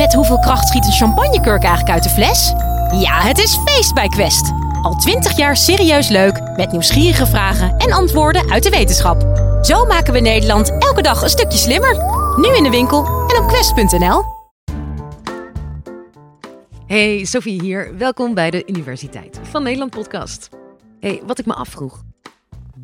[0.00, 2.52] Met hoeveel kracht schiet een champagnekurk eigenlijk uit de fles?
[3.00, 4.52] Ja, het is feest bij Quest.
[4.82, 9.22] Al twintig jaar serieus leuk, met nieuwsgierige vragen en antwoorden uit de wetenschap.
[9.62, 11.96] Zo maken we Nederland elke dag een stukje slimmer.
[12.36, 14.22] Nu in de winkel en op quest.nl.
[16.86, 17.96] Hey, Sophie hier.
[17.96, 20.48] Welkom bij de Universiteit van Nederland podcast.
[21.00, 22.02] Hey, wat ik me afvroeg.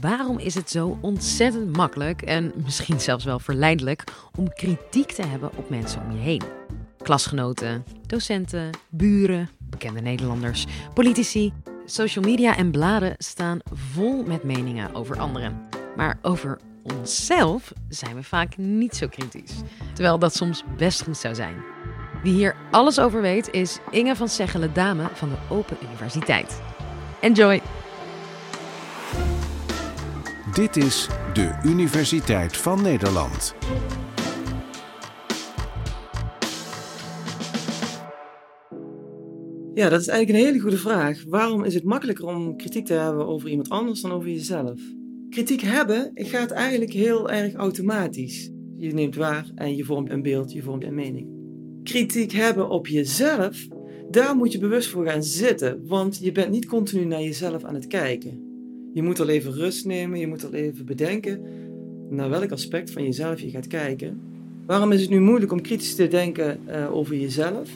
[0.00, 4.04] Waarom is het zo ontzettend makkelijk en misschien zelfs wel verleidelijk
[4.38, 6.65] om kritiek te hebben op mensen om je heen?
[7.06, 11.52] Klasgenoten, docenten, buren, bekende Nederlanders, politici.
[11.84, 15.68] Social media en bladen staan vol met meningen over anderen.
[15.96, 19.52] Maar over onszelf zijn we vaak niet zo kritisch.
[19.94, 21.56] Terwijl dat soms best goed zou zijn.
[22.22, 26.60] Wie hier alles over weet is Inge van Seggelen, dame van de Open Universiteit.
[27.20, 27.62] Enjoy!
[30.52, 33.54] Dit is de Universiteit van Nederland.
[39.76, 41.24] Ja, dat is eigenlijk een hele goede vraag.
[41.28, 44.80] Waarom is het makkelijker om kritiek te hebben over iemand anders dan over jezelf?
[45.30, 48.50] Kritiek hebben gaat eigenlijk heel erg automatisch.
[48.76, 51.28] Je neemt waar en je vormt een beeld, je vormt een mening.
[51.82, 53.66] Kritiek hebben op jezelf,
[54.10, 57.74] daar moet je bewust voor gaan zitten, want je bent niet continu naar jezelf aan
[57.74, 58.40] het kijken.
[58.92, 61.40] Je moet al even rust nemen, je moet al even bedenken
[62.10, 64.20] naar welk aspect van jezelf je gaat kijken.
[64.66, 67.70] Waarom is het nu moeilijk om kritisch te denken uh, over jezelf?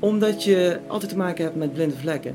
[0.00, 2.34] Omdat je altijd te maken hebt met blinde vlekken.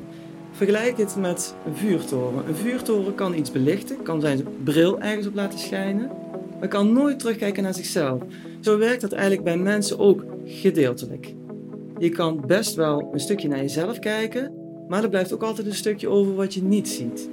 [0.52, 2.48] Vergelijk het met een vuurtoren.
[2.48, 6.12] Een vuurtoren kan iets belichten, kan zijn bril ergens op laten schijnen,
[6.60, 8.22] maar kan nooit terugkijken naar zichzelf.
[8.60, 11.34] Zo werkt dat eigenlijk bij mensen ook gedeeltelijk.
[11.98, 14.52] Je kan best wel een stukje naar jezelf kijken,
[14.88, 17.30] maar er blijft ook altijd een stukje over wat je niet ziet.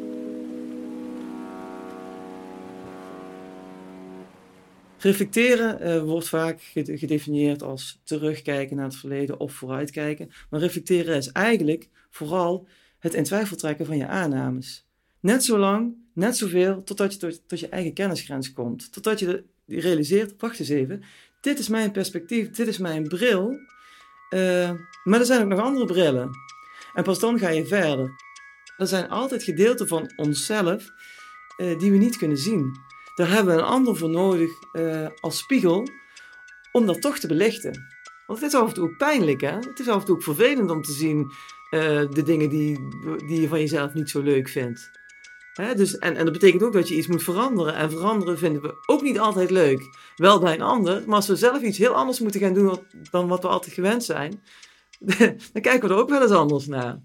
[5.02, 10.30] Reflecteren uh, wordt vaak gedefinieerd als terugkijken naar het verleden of vooruitkijken.
[10.50, 12.66] Maar reflecteren is eigenlijk vooral
[12.98, 14.86] het in twijfel trekken van je aannames.
[15.20, 18.92] Net zo lang, net zoveel, totdat je tot, je eigen kennisgrens komt.
[18.92, 21.02] Totdat je realiseert, wacht eens even,
[21.40, 23.50] dit is mijn perspectief, dit is mijn bril.
[24.34, 24.70] Uh,
[25.04, 26.30] maar er zijn ook nog andere brillen.
[26.94, 28.10] En pas dan ga je verder.
[28.76, 30.90] Er zijn altijd gedeelten van onszelf
[31.58, 32.90] uh, die we niet kunnen zien.
[33.14, 35.88] Daar hebben we een ander voor nodig uh, als spiegel
[36.72, 37.86] om dat toch te belichten.
[38.26, 39.54] Want het is af en toe ook pijnlijk, hè?
[39.54, 41.32] Het is af en toe ook vervelend om te zien
[41.70, 41.80] uh,
[42.10, 42.88] de dingen die,
[43.26, 44.90] die je van jezelf niet zo leuk vindt.
[45.52, 45.74] Hè?
[45.74, 47.74] Dus, en, en dat betekent ook dat je iets moet veranderen.
[47.74, 49.80] En veranderen vinden we ook niet altijd leuk.
[50.16, 52.78] Wel bij een ander, maar als we zelf iets heel anders moeten gaan doen
[53.10, 54.42] dan wat we altijd gewend zijn,
[55.52, 57.00] dan kijken we er ook wel eens anders naar.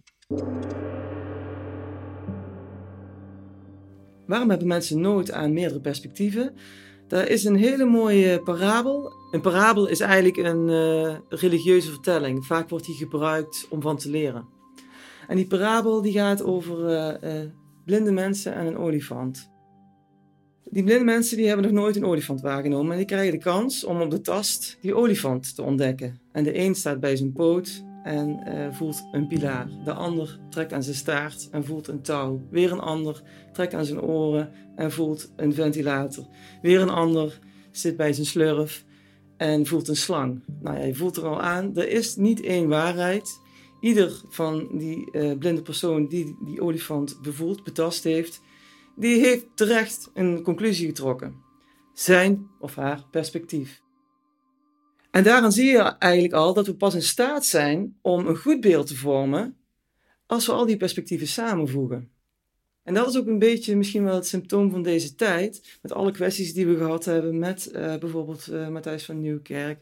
[4.27, 6.53] Waarom hebben mensen nood aan meerdere perspectieven?
[7.07, 9.13] Daar is een hele mooie parabel.
[9.31, 12.45] Een parabel is eigenlijk een uh, religieuze vertelling.
[12.45, 14.47] Vaak wordt die gebruikt om van te leren.
[15.27, 17.49] En die parabel die gaat over uh, uh,
[17.85, 19.51] blinde mensen en een olifant.
[20.63, 23.83] Die blinde mensen die hebben nog nooit een olifant waargenomen en die krijgen de kans
[23.83, 26.19] om op de tast die olifant te ontdekken.
[26.31, 29.67] En de een staat bij zijn poot en uh, voelt een pilaar.
[29.83, 32.41] De ander trekt aan zijn staart en voelt een touw.
[32.49, 33.21] Weer een ander
[33.53, 36.25] trekt aan zijn oren en voelt een ventilator.
[36.61, 37.39] Weer een ander
[37.71, 38.85] zit bij zijn slurf
[39.37, 40.43] en voelt een slang.
[40.61, 43.39] Nou ja, je voelt er al aan, er is niet één waarheid.
[43.81, 48.41] Ieder van die uh, blinde persoon die die olifant bevoelt, betast heeft,
[48.95, 51.35] die heeft terecht een conclusie getrokken.
[51.93, 53.81] Zijn of haar perspectief.
[55.17, 58.61] En daaraan zie je eigenlijk al dat we pas in staat zijn om een goed
[58.61, 59.57] beeld te vormen
[60.25, 62.11] als we al die perspectieven samenvoegen.
[62.83, 66.11] En dat is ook een beetje misschien wel het symptoom van deze tijd, met alle
[66.11, 69.79] kwesties die we gehad hebben met uh, bijvoorbeeld uh, Matthijs van Nieuwkerk,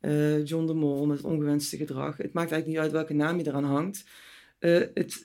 [0.00, 2.16] uh, John de Mol met ongewenste gedrag.
[2.16, 4.04] Het maakt eigenlijk niet uit welke naam je eraan hangt.
[4.58, 5.24] Het,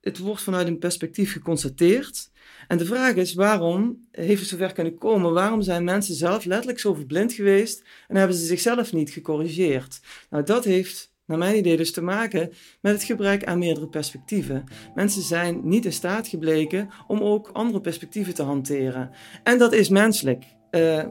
[0.00, 2.30] het wordt vanuit een perspectief geconstateerd.
[2.68, 5.32] En de vraag is, waarom heeft het zover kunnen komen?
[5.32, 10.00] Waarom zijn mensen zelf letterlijk zo verblind geweest en hebben ze zichzelf niet gecorrigeerd?
[10.30, 14.64] Nou, dat heeft, naar mijn idee, dus te maken met het gebrek aan meerdere perspectieven.
[14.94, 19.10] Mensen zijn niet in staat gebleken om ook andere perspectieven te hanteren.
[19.42, 20.44] En dat is menselijk.
[20.70, 21.04] Uh,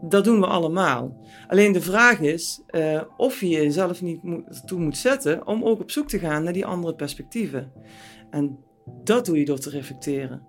[0.00, 1.26] dat doen we allemaal.
[1.48, 5.80] Alleen de vraag is uh, of je jezelf niet moet, toe moet zetten om ook
[5.80, 7.72] op zoek te gaan naar die andere perspectieven.
[8.30, 8.58] En
[9.04, 10.46] dat doe je door te reflecteren.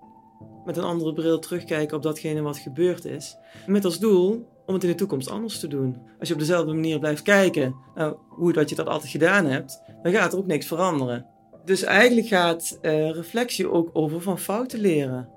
[0.65, 3.37] Met een andere bril terugkijken op datgene wat gebeurd is.
[3.67, 5.97] Met als doel om het in de toekomst anders te doen.
[6.19, 9.81] Als je op dezelfde manier blijft kijken nou, hoe dat je dat altijd gedaan hebt,
[10.03, 11.25] dan gaat er ook niks veranderen.
[11.65, 15.29] Dus eigenlijk gaat uh, reflectie ook over van fouten leren.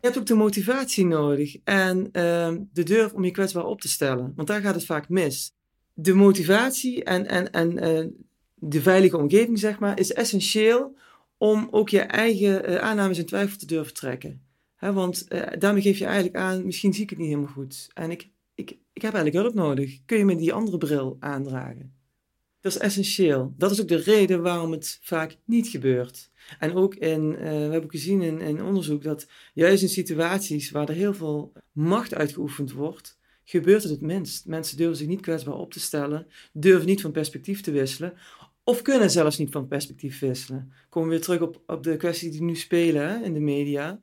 [0.00, 3.88] Je hebt ook de motivatie nodig en uh, de durf om je kwetsbaar op te
[3.88, 5.52] stellen, want daar gaat het vaak mis.
[5.94, 8.06] de motivatie en, en, en eh,
[8.54, 10.96] de veilige omgeving, zeg maar, is essentieel
[11.40, 14.42] om ook je eigen uh, aannames in twijfel te durven trekken.
[14.78, 17.88] want uh, daarmee geef je eigenlijk aan, misschien zie ik het niet helemaal goed.
[17.94, 19.98] En ik, ik, ik heb eigenlijk hulp nodig.
[20.04, 21.94] Kun je me die andere bril aandragen?
[22.60, 23.54] Dat is essentieel.
[23.56, 26.30] Dat is ook de reden waarom het vaak niet gebeurt.
[26.58, 30.88] En ook in, uh, we hebben gezien in, in onderzoek dat juist in situaties waar
[30.88, 34.46] er heel veel macht uitgeoefend wordt, gebeurt het het minst.
[34.46, 38.14] Mensen durven zich niet kwetsbaar op te stellen, durven niet van perspectief te wisselen,
[38.70, 40.72] of kunnen zelfs niet van perspectief wisselen.
[40.88, 44.00] Komen we weer terug op, op de kwesties die nu spelen hè, in de media.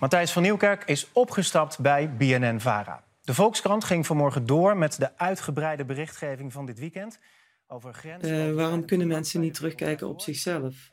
[0.00, 3.04] Matthijs van Nieuwkerk is opgestapt bij BNN-VARA.
[3.20, 7.18] De Volkskrant ging vanmorgen door met de uitgebreide berichtgeving van dit weekend
[7.66, 8.48] over grenzen.
[8.48, 10.90] Uh, waarom kunnen mensen niet terugkijken op zichzelf?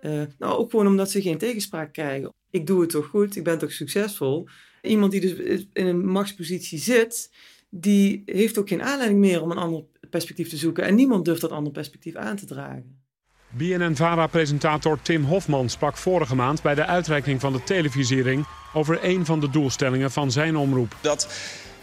[0.00, 2.32] Uh, nou, ook gewoon omdat ze geen tegenspraak krijgen.
[2.50, 4.48] Ik doe het toch goed, ik ben toch succesvol.
[4.82, 7.30] Iemand die dus in een machtspositie zit,
[7.70, 10.84] die heeft ook geen aanleiding meer om een ander perspectief te zoeken.
[10.84, 13.02] En niemand durft dat andere perspectief aan te dragen.
[13.50, 19.40] BNN-VARA-presentator Tim Hofman sprak vorige maand bij de uitreiking van de televisiering over een van
[19.40, 20.96] de doelstellingen van zijn omroep.
[21.00, 21.28] Dat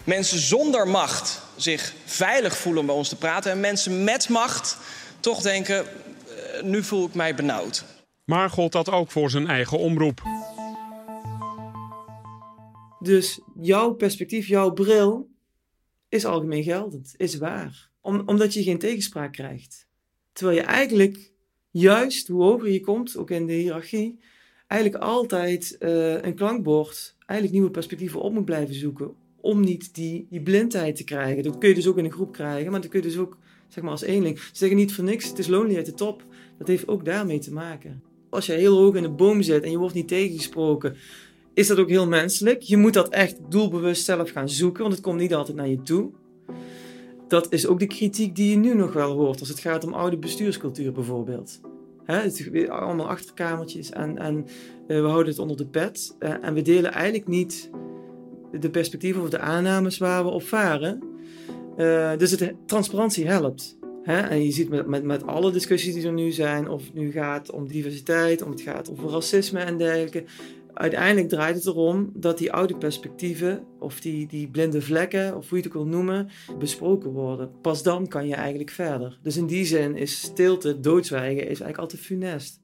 [0.04, 4.78] mensen zonder macht zich veilig voelen om bij ons te praten en mensen met macht
[5.20, 7.84] toch denken, eh, nu voel ik mij benauwd.
[8.24, 10.22] Maar gold dat ook voor zijn eigen omroep.
[13.00, 15.30] Dus jouw perspectief, jouw bril
[16.08, 17.91] is algemeen geldend, is waar.
[18.02, 19.86] Om, omdat je geen tegenspraak krijgt.
[20.32, 21.32] Terwijl je eigenlijk
[21.70, 24.18] juist, hoe hoger je komt, ook in de hiërarchie,
[24.66, 29.14] eigenlijk altijd uh, een klankbord, eigenlijk nieuwe perspectieven op moet blijven zoeken.
[29.40, 31.42] Om niet die, die blindheid te krijgen.
[31.42, 33.38] Dat kun je dus ook in een groep krijgen, maar dat kun je dus ook
[33.68, 34.38] zeg maar als eenling.
[34.38, 36.24] Ze zeggen niet voor niks, het is lonely at de top.
[36.58, 38.02] Dat heeft ook daarmee te maken.
[38.30, 40.96] Als je heel hoog in een boom zit en je wordt niet tegengesproken,
[41.54, 42.62] is dat ook heel menselijk.
[42.62, 45.82] Je moet dat echt doelbewust zelf gaan zoeken, want het komt niet altijd naar je
[45.82, 46.10] toe.
[47.32, 49.92] Dat is ook de kritiek die je nu nog wel hoort als het gaat om
[49.92, 51.60] oude bestuurscultuur bijvoorbeeld.
[52.04, 56.16] Hè, het allemaal achterkamertjes en, en uh, we houden het onder de pet.
[56.18, 57.70] Uh, en we delen eigenlijk niet
[58.60, 61.02] de perspectieven of de aannames waar we op varen.
[61.78, 63.78] Uh, dus het, transparantie helpt.
[64.04, 67.10] En je ziet met, met, met alle discussies die er nu zijn, of het nu
[67.10, 70.24] gaat om diversiteit, of het gaat over racisme en dergelijke
[70.82, 75.58] uiteindelijk draait het erom dat die oude perspectieven, of die, die blinde vlekken, of hoe
[75.58, 77.60] je het ook wil noemen, besproken worden.
[77.60, 79.18] Pas dan kan je eigenlijk verder.
[79.22, 82.60] Dus in die zin is stilte, doodzwijgen, is eigenlijk altijd funest.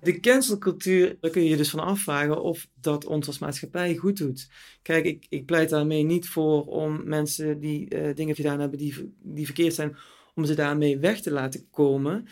[0.00, 4.16] De cancelcultuur, daar kun je je dus van afvragen of dat ons als maatschappij goed
[4.16, 4.50] doet.
[4.82, 9.14] Kijk, ik, ik pleit daarmee niet voor om mensen die uh, dingen gedaan hebben die,
[9.22, 9.96] die verkeerd zijn,
[10.34, 12.26] om ze daarmee weg te laten komen.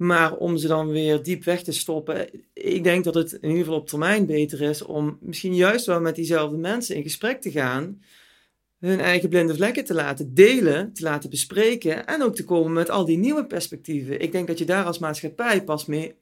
[0.00, 3.64] Maar om ze dan weer diep weg te stoppen, ik denk dat het in ieder
[3.64, 7.50] geval op termijn beter is om misschien juist wel met diezelfde mensen in gesprek te
[7.50, 8.02] gaan,
[8.78, 12.90] hun eigen blinde vlekken te laten delen, te laten bespreken en ook te komen met
[12.90, 14.20] al die nieuwe perspectieven.
[14.20, 16.14] Ik denk dat je daar als maatschappij pas mee,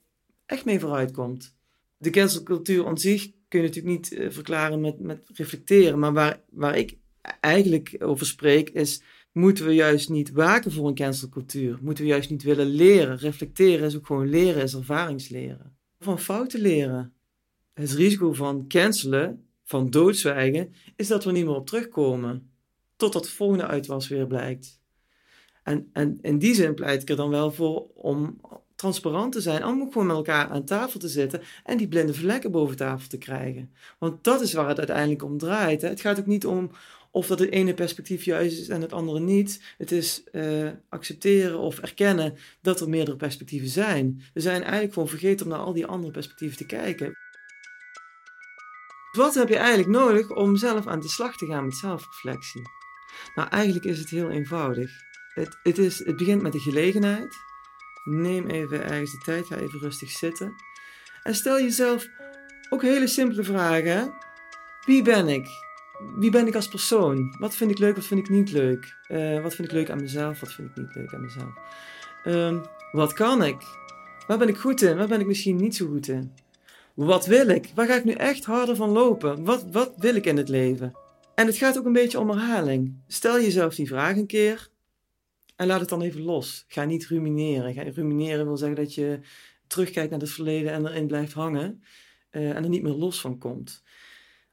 [0.47, 1.55] echt mee vooruit komt.
[1.97, 6.41] De cancelcultuur aan zich kun je natuurlijk niet uh, verklaren met, met reflecteren, maar waar,
[6.51, 6.97] waar ik
[7.41, 9.03] eigenlijk over spreek is
[9.39, 11.79] Moeten we juist niet waken voor een cancelcultuur?
[11.81, 13.17] Moeten we juist niet willen leren?
[13.17, 15.77] Reflecteren is ook gewoon leren, is ervaringsleren.
[15.99, 17.13] Van fouten leren.
[17.73, 22.51] Het risico van cancelen, van doodzwijgen, is dat we niet meer op terugkomen.
[22.97, 24.81] Totdat de volgende uitwas weer blijkt.
[25.63, 28.41] En, en in die zin pleit ik er dan wel voor om
[28.75, 32.15] transparant te zijn, om ook gewoon met elkaar aan tafel te zitten en die blinde
[32.15, 33.73] vlekken boven tafel te krijgen.
[33.99, 35.83] Want dat is waar het uiteindelijk om draait.
[35.83, 35.89] Hè.
[35.89, 36.71] Het gaat ook niet om,
[37.11, 39.75] of dat het ene perspectief juist is en het andere niet.
[39.79, 44.23] Het is uh, accepteren of erkennen dat er meerdere perspectieven zijn.
[44.35, 47.17] We zijn eigenlijk gewoon vergeten om naar al die andere perspectieven te kijken.
[49.13, 52.63] Wat heb je eigenlijk nodig om zelf aan de slag te gaan met zelfreflectie?
[53.35, 54.91] Nou, eigenlijk is het heel eenvoudig.
[55.35, 57.37] Het, het, is, het begint met de gelegenheid.
[58.05, 60.55] Neem even ergens de tijd, ga even rustig zitten.
[61.23, 62.09] En stel jezelf
[62.69, 64.15] ook hele simpele vragen.
[64.87, 65.47] Wie ben ik?
[66.17, 67.37] Wie ben ik als persoon?
[67.39, 68.97] Wat vind ik leuk, wat vind ik niet leuk?
[69.09, 71.53] Uh, wat vind ik leuk aan mezelf, wat vind ik niet leuk aan mezelf?
[72.27, 72.63] Um,
[72.93, 73.57] wat kan ik?
[74.27, 74.97] Waar ben ik goed in?
[74.97, 76.33] Waar ben ik misschien niet zo goed in?
[76.95, 77.71] Wat wil ik?
[77.75, 79.45] Waar ga ik nu echt harder van lopen?
[79.45, 80.93] Wat, wat wil ik in het leven?
[81.35, 82.95] En het gaat ook een beetje om herhaling.
[83.07, 84.71] Stel jezelf die vraag een keer
[85.57, 86.65] en laat het dan even los.
[86.69, 87.75] Ga niet rumineren.
[87.75, 89.21] Ga, rumineren wil zeggen dat je
[89.67, 91.83] terugkijkt naar het verleden en erin blijft hangen
[92.31, 93.83] uh, en er niet meer los van komt.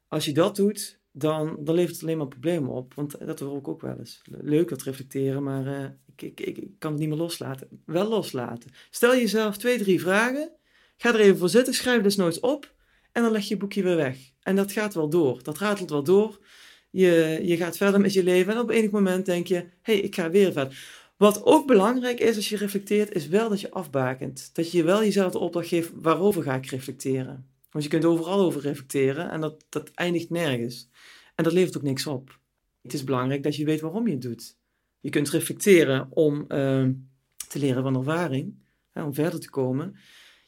[0.08, 2.94] Als je dat doet, dan, dan levert het alleen maar problemen op.
[2.94, 4.22] Want dat hoor ik ook wel eens.
[4.24, 5.84] Leuk dat reflecteren, maar uh,
[6.16, 7.68] ik, ik, ik, kan het niet meer loslaten.
[7.84, 8.70] Wel loslaten.
[8.90, 10.50] Stel jezelf twee, drie vragen.
[10.96, 12.74] Ga er even voor zitten, schrijf desnoods op.
[13.12, 14.18] En dan leg je je boekje weer weg.
[14.42, 15.42] En dat gaat wel door.
[15.42, 16.38] Dat ratelt wel door.
[16.90, 18.52] Je, je gaat verder met je leven.
[18.52, 21.04] En op enig moment denk je: hé, hey, ik ga weer verder.
[21.16, 24.50] Wat ook belangrijk is als je reflecteert, is wel dat je afbakent.
[24.52, 27.54] Dat je wel jezelf de opdracht geeft: waarover ga ik reflecteren?
[27.76, 30.90] Want je kunt overal over reflecteren en dat, dat eindigt nergens.
[31.34, 32.40] En dat levert ook niks op.
[32.82, 34.56] Het is belangrijk dat je weet waarom je het doet.
[35.00, 36.88] Je kunt reflecteren om uh,
[37.48, 38.54] te leren van ervaring,
[38.92, 39.96] hè, om verder te komen.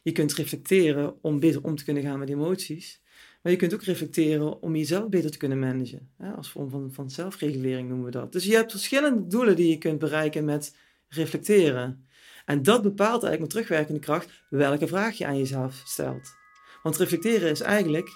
[0.01, 3.01] Je kunt reflecteren om beter om te kunnen gaan met emoties.
[3.41, 6.09] Maar je kunt ook reflecteren om jezelf beter te kunnen managen.
[6.17, 8.31] Hè, als vorm van, van zelfregulering noemen we dat.
[8.31, 10.75] Dus je hebt verschillende doelen die je kunt bereiken met
[11.07, 12.07] reflecteren.
[12.45, 16.37] En dat bepaalt eigenlijk met terugwerkende kracht welke vraag je aan jezelf stelt.
[16.83, 18.09] Want reflecteren is eigenlijk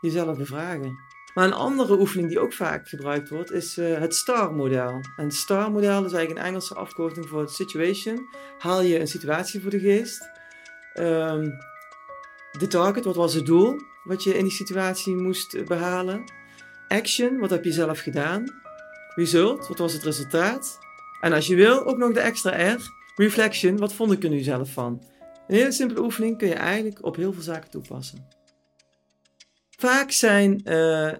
[0.00, 0.98] jezelf bevragen.
[1.34, 5.00] Maar een andere oefening die ook vaak gebruikt wordt, is uh, het STAR-model.
[5.16, 8.28] En STAR-model is eigenlijk een Engelse afkorting voor situation.
[8.58, 10.28] Haal je een situatie voor de geest.
[10.98, 11.58] Um,
[12.68, 16.24] target, wat was het doel wat je in die situatie moest behalen?
[16.88, 18.44] Action, wat heb je zelf gedaan?
[19.14, 20.78] Result, wat was het resultaat?
[21.20, 22.80] En als je wil, ook nog de extra R.
[23.16, 25.02] Reflection, wat vond ik er nu zelf van?
[25.48, 28.26] Een hele simpele oefening kun je eigenlijk op heel veel zaken toepassen.
[29.70, 31.12] Vaak zijn, uh,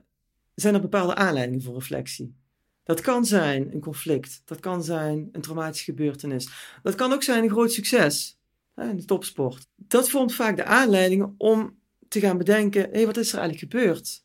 [0.54, 2.36] zijn er bepaalde aanleidingen voor reflectie.
[2.84, 6.48] Dat kan zijn een conflict, dat kan zijn een traumatische gebeurtenis,
[6.82, 8.38] dat kan ook zijn een groot succes
[8.76, 9.66] in de topsport.
[9.76, 13.72] Dat vormt vaak de aanleiding om te gaan bedenken: hé, hey, wat is er eigenlijk
[13.72, 14.24] gebeurd?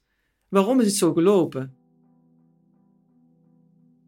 [0.50, 1.78] Waarom is het zo gelopen?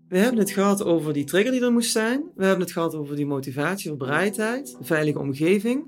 [0.08, 2.24] We hebben het gehad over die trigger die er moest zijn.
[2.36, 5.88] We hebben het gehad over die motivatie, of bereidheid, de veilige omgeving.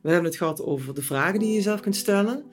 [0.00, 2.44] We hebben het gehad over de vragen die je jezelf kunt stellen.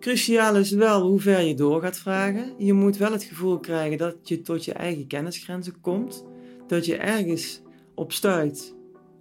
[0.00, 2.52] Cruciaal is wel hoe ver je door gaat vragen.
[2.58, 6.24] Je moet wel het gevoel krijgen dat je tot je eigen kennisgrenzen komt.
[6.66, 7.62] Dat je ergens
[7.94, 8.74] op stuit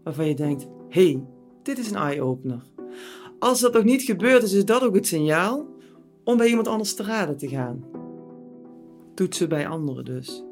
[0.03, 1.23] waarvan je denkt: hey,
[1.63, 2.63] dit is een eye-opener.
[3.39, 5.67] Als dat nog niet gebeurd is, is dat ook het signaal
[6.23, 7.83] om bij iemand anders te raden te gaan.
[9.15, 10.43] Toetsen bij anderen dus.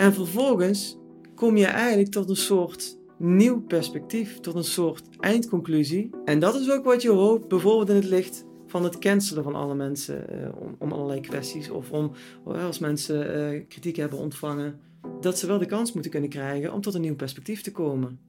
[0.00, 0.98] En vervolgens
[1.34, 6.10] kom je eigenlijk tot een soort nieuw perspectief, tot een soort eindconclusie.
[6.24, 9.54] En dat is ook wat je hoopt, bijvoorbeeld in het licht van het cancelen van
[9.54, 11.70] alle mensen uh, om, om, allerlei kwesties.
[11.70, 12.12] Of om,
[12.48, 14.80] uh, als mensen uh, kritiek hebben ontvangen,
[15.20, 18.20] dat ze wel de kans moeten kunnen krijgen om tot een nieuw perspectief te komen.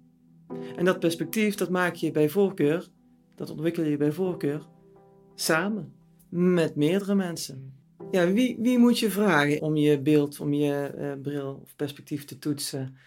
[0.76, 2.90] En dat perspectief, dat maak je bij voorkeur,
[3.36, 4.68] dat ontwikkel je bij voorkeur
[5.36, 5.94] samen,
[6.30, 7.81] met meerdere mensen.
[8.12, 12.40] Ja, wie, wie moet je vragen om je beeld, om je bril of perspectief te
[12.40, 12.98] toetsen?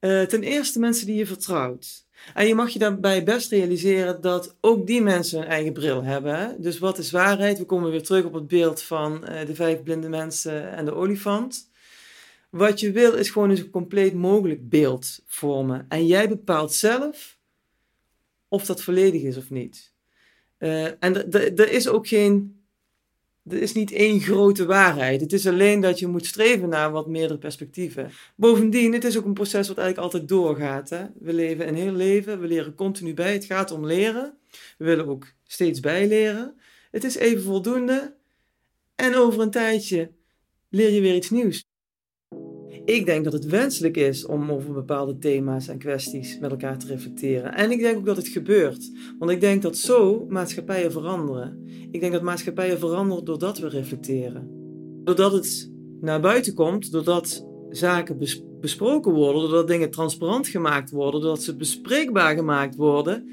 [0.00, 2.08] ten eerste mensen die je vertrouwt.
[2.34, 6.56] En je mag je daarbij best realiseren dat ook die mensen een eigen bril hebben.
[6.58, 7.58] Dus wat is waarheid?
[7.58, 10.94] We komen weer terug op het beeld van uh, de vijf blinde mensen en de
[10.94, 11.70] olifant.
[12.50, 15.86] Wat je wil is gewoon een compleet mogelijk beeld vormen.
[15.88, 17.38] En jij bepaalt zelf
[18.48, 19.92] of dat volledig is of niet.
[20.58, 22.59] En er is ook geen
[23.46, 25.20] er is niet één grote waarheid.
[25.20, 28.10] Het is alleen dat je moet streven naar wat meerdere perspectieven.
[28.36, 30.90] Bovendien, het is ook een proces wat eigenlijk altijd doorgaat.
[30.90, 31.04] Hè?
[31.18, 33.32] We leven een heel leven, we leren continu bij.
[33.32, 34.38] Het gaat om leren.
[34.78, 36.60] We willen ook steeds bijleren.
[36.90, 38.14] Het is even voldoende.
[38.94, 40.10] En over een tijdje
[40.68, 41.69] leer je weer iets nieuws.
[42.84, 46.86] Ik denk dat het wenselijk is om over bepaalde thema's en kwesties met elkaar te
[46.86, 47.54] reflecteren.
[47.54, 48.90] En ik denk ook dat het gebeurt.
[49.18, 51.64] Want ik denk dat zo maatschappijen veranderen.
[51.90, 54.48] Ik denk dat maatschappijen veranderen doordat we reflecteren.
[55.04, 58.18] Doordat het naar buiten komt, doordat zaken
[58.60, 63.28] besproken worden, doordat dingen transparant gemaakt worden, doordat ze bespreekbaar gemaakt worden.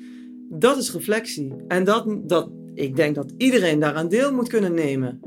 [0.49, 1.53] Dat is reflectie.
[1.67, 5.19] En dat, dat, ik denk dat iedereen daaraan deel moet kunnen nemen.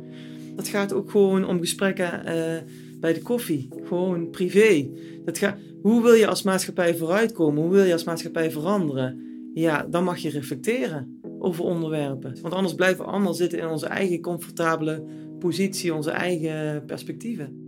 [0.57, 2.23] Dat gaat ook gewoon om gesprekken.
[2.26, 2.57] Uh,
[3.00, 3.69] bij de koffie.
[3.85, 4.90] Gewoon privé.
[5.25, 7.62] Dat ga, hoe wil je als maatschappij vooruitkomen?
[7.62, 9.28] Hoe wil je als maatschappij veranderen?
[9.54, 12.38] Ja, dan mag je reflecteren over onderwerpen.
[12.42, 15.04] Want anders blijven we allemaal zitten in onze eigen comfortabele
[15.38, 17.60] positie, onze eigen perspectieven.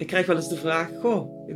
[0.00, 1.48] Ik krijg wel eens de vraag: Goh,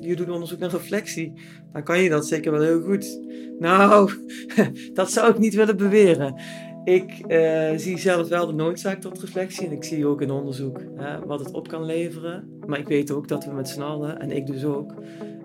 [0.00, 1.32] je doet onderzoek naar reflectie.
[1.72, 3.20] Dan kan je dat zeker wel heel goed.
[3.58, 4.10] Nou,
[4.94, 6.40] dat zou ik niet willen beweren.
[6.84, 10.80] Ik uh, zie zelf wel de noodzaak tot reflectie en ik zie ook in onderzoek
[10.94, 12.58] hè, wat het op kan leveren.
[12.66, 14.94] Maar ik weet ook dat we met z'n allen, en ik dus ook,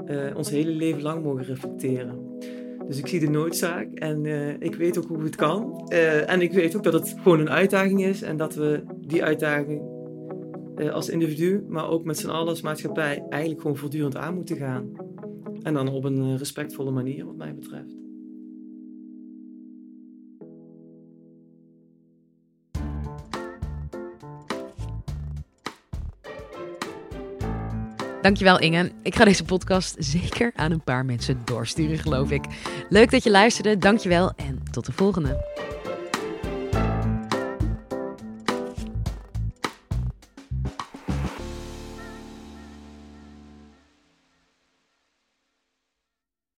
[0.08, 2.40] uh, ons hele leven lang mogen reflecteren.
[2.88, 5.90] Dus ik zie de noodzaak en uh, ik weet ook hoe het kan.
[6.28, 9.97] en ik weet ook dat het gewoon een uitdaging is en dat we die uitdaging
[10.92, 14.92] als individu, maar ook met z'n allen als maatschappij, eigenlijk gewoon voortdurend aan moeten gaan.
[15.62, 17.96] En dan op een respectvolle manier, wat mij betreft.
[28.22, 28.92] Dankjewel Inge.
[29.02, 32.46] Ik ga deze podcast zeker aan een paar mensen doorsturen, geloof ik.
[32.90, 35.57] Leuk dat je luisterde, dankjewel en tot de volgende.